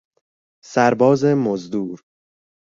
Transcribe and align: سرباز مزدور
سرباز 0.63 1.23
مزدور 1.25 2.03